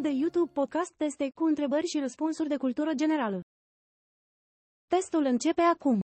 [0.00, 3.40] Canalul de YouTube Podcast Teste cu întrebări și răspunsuri de cultură generală.
[4.86, 6.00] Testul începe acum.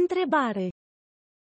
[0.00, 0.68] Întrebare.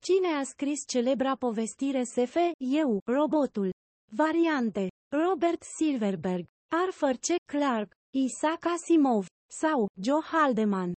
[0.02, 3.70] Cine a scris celebra povestire SF, Eu, robotul?
[4.12, 4.88] Variante.
[5.26, 6.46] Robert Silverberg,
[6.86, 7.28] Arthur C.
[7.52, 7.94] Clarke,
[8.26, 9.26] Isaac Asimov
[9.62, 10.94] sau Joe Haldeman.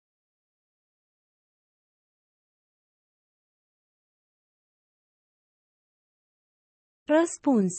[7.05, 7.73] Răspuns.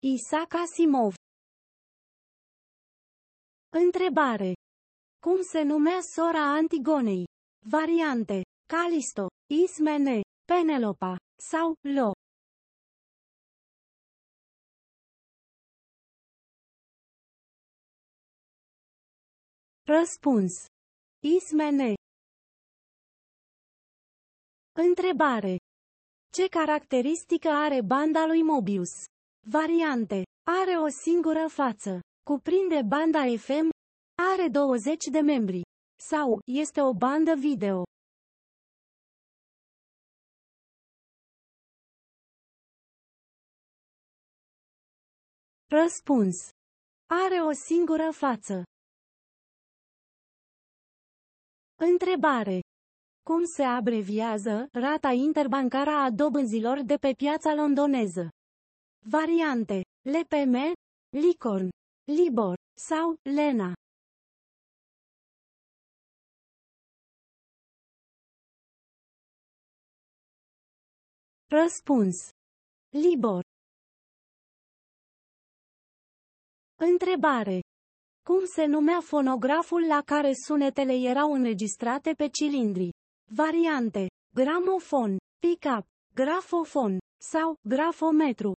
[0.00, 1.14] Isaac Asimov.
[3.68, 4.52] Întrebare.
[5.18, 7.24] Cum se numea sora Antigonei?
[7.70, 8.42] Variante.
[8.66, 9.26] Calisto,
[9.64, 11.16] Ismene, Penelopa
[11.50, 12.12] sau Lo.
[19.84, 20.52] Răspuns.
[21.20, 21.94] Ismene.
[24.72, 25.56] Întrebare.
[26.32, 28.90] Ce caracteristică are banda lui Mobius?
[29.50, 30.22] Variante.
[30.46, 32.00] Are o singură față.
[32.22, 33.68] Cuprinde banda FM.
[34.32, 35.62] Are 20 de membri.
[36.02, 37.82] Sau, este o bandă video.
[45.66, 46.48] Răspuns.
[47.06, 48.62] Are o singură față.
[51.76, 52.60] Întrebare.
[53.22, 58.28] Cum se abreviază rata interbancară a dobânzilor de pe piața londoneză?
[59.04, 59.84] Variante.
[60.02, 60.72] LPM,
[61.16, 61.68] Licorn,
[62.04, 63.72] Libor sau Lena.
[71.50, 72.14] Răspuns.
[72.88, 73.42] Libor.
[76.76, 77.60] Întrebare.
[78.24, 82.90] Cum se numea fonograful la care sunetele erau înregistrate pe cilindri?
[83.34, 84.06] Variante.
[84.34, 88.52] Gramofon, pick-up, grafofon sau grafometru.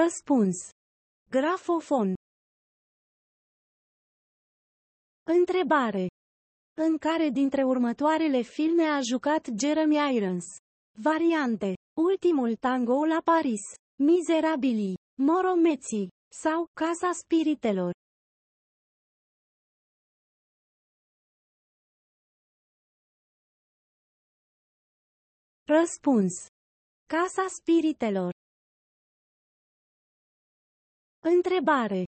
[0.00, 0.56] Răspuns.
[1.30, 2.14] Grafofon.
[5.22, 6.06] Întrebare.
[6.74, 10.44] În care dintre următoarele filme a jucat Jeremy Irons?
[10.98, 11.74] Variante.
[12.00, 13.60] Ultimul tango la Paris.
[14.02, 14.94] Miserabili.
[15.14, 16.08] Moro Mezzi.
[16.42, 17.92] Sau Casa Spiritelor.
[25.64, 26.46] Răspuns.
[27.06, 28.41] Casa Spiritelor.
[31.24, 32.04] Întrebare.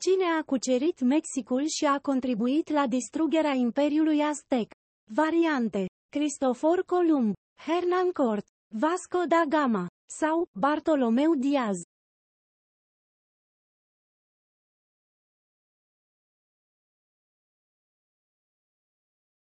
[0.00, 4.70] Cine a cucerit Mexicul și a contribuit la distrugerea Imperiului Aztec?
[5.14, 5.86] Variante.
[6.08, 7.34] Cristofor Columb,
[7.66, 9.86] Hernán Cort, Vasco da Gama
[10.20, 11.76] sau Bartolomeu Diaz.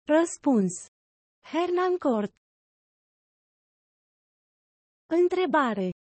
[0.04, 0.74] Răspuns.
[1.52, 2.34] Hernán Cort.
[5.08, 5.95] Întrebare.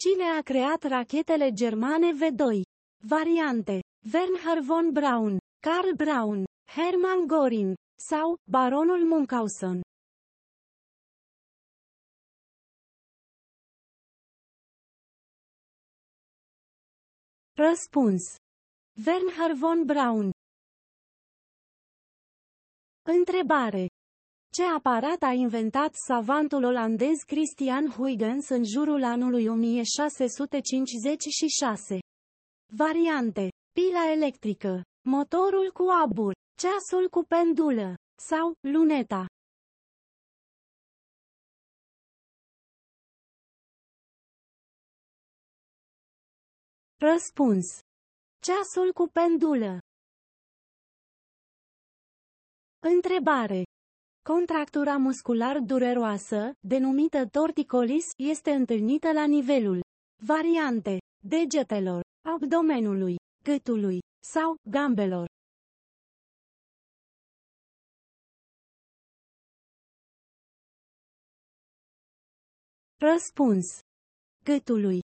[0.00, 2.62] Cine a creat rachetele germane V2?
[3.02, 3.82] Variante.
[4.12, 9.82] Wernher von Braun, Karl Braun, Hermann Göring sau Baronul Munchausen.
[17.56, 18.36] Răspuns.
[19.04, 20.32] Wernher von Braun.
[23.02, 23.88] Întrebare.
[24.50, 31.98] Ce aparat a inventat savantul olandez Christian Huygens în jurul anului 1656?
[32.76, 33.48] Variante.
[33.72, 37.94] Pila electrică, motorul cu abur, ceasul cu pendulă
[38.28, 39.26] sau luneta.
[47.00, 47.78] Răspuns.
[48.42, 49.78] Ceasul cu pendulă.
[52.78, 53.62] Întrebare.
[54.34, 59.80] Contractura muscular dureroasă, denumită torticolis, este întâlnită la nivelul
[60.26, 62.00] variante degetelor,
[62.34, 63.98] abdomenului, gâtului
[64.32, 65.26] sau gambelor.
[73.00, 73.66] Răspuns.
[74.44, 75.00] Gâtului.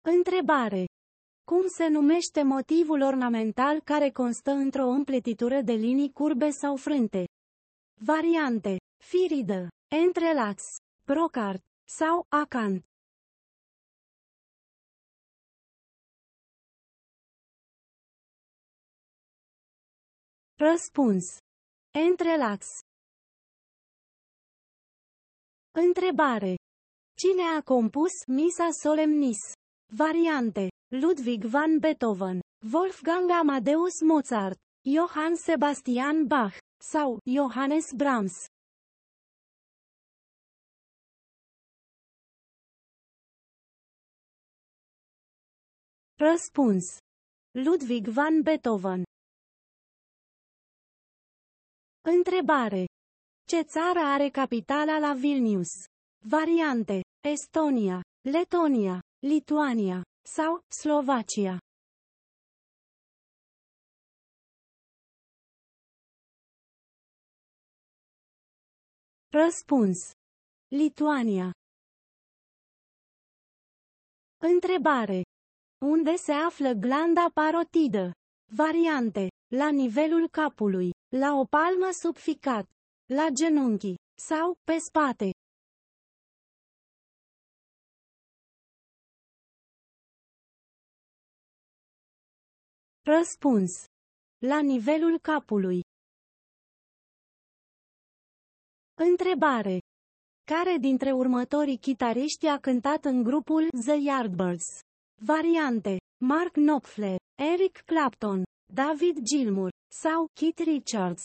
[0.00, 0.84] Întrebare.
[1.50, 7.24] Cum se numește motivul ornamental care constă într-o împletitură de linii curbe sau frânte?
[7.94, 8.76] Variante.
[9.04, 10.62] Firidă, entrelax,
[11.04, 12.84] brocart sau acant.
[20.56, 21.24] Răspuns.
[21.90, 22.66] Entrelax.
[25.70, 26.54] Întrebare.
[27.16, 29.59] Cine a compus Misa Solemnis?
[29.92, 30.70] Variante.
[30.92, 32.40] Ludwig van Beethoven,
[32.72, 38.46] Wolfgang Amadeus Mozart, Johann Sebastian Bach sau Johannes Brahms.
[46.16, 46.98] Răspuns.
[47.50, 49.04] Ludwig van Beethoven.
[52.00, 52.84] Întrebare.
[53.48, 55.68] Ce țară are capitala la Vilnius?
[56.26, 57.00] Variante.
[57.20, 61.58] Estonia, Letonia, Lituania sau Slovacia.
[69.28, 69.96] Răspuns.
[70.68, 71.52] Lituania.
[74.38, 75.22] Întrebare.
[75.84, 78.12] Unde se află glanda parotidă?
[78.56, 79.28] Variante.
[79.54, 82.70] La nivelul capului, la o palmă sub ficat,
[83.06, 85.30] la genunchi sau pe spate.
[93.18, 93.70] Răspuns.
[94.38, 95.80] La nivelul capului.
[98.94, 99.78] Întrebare.
[100.44, 104.64] Care dintre următorii chitariști a cântat în grupul The Yardbirds?
[105.14, 105.96] Variante.
[106.24, 107.18] Mark Knopfler,
[107.52, 108.42] Eric Clapton,
[108.74, 109.70] David Gilmour
[110.02, 111.22] sau Keith Richards.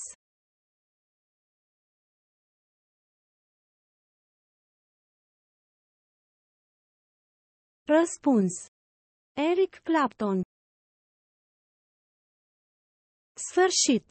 [7.83, 8.53] Răspuns.
[9.33, 10.41] Eric Clapton.
[13.37, 14.07] Sfârșit.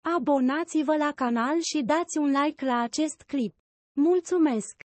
[0.00, 3.54] Abonați-vă la canal și dați un like la acest clip.
[3.92, 4.82] Mulțumesc!